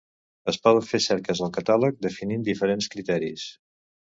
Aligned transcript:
Es 0.51 0.55
poden 0.67 0.87
fer 0.91 0.99
cerques 1.07 1.43
al 1.47 1.53
catàleg 1.57 1.99
definint 2.09 2.49
diferents 2.49 2.91
criteris. 2.95 3.45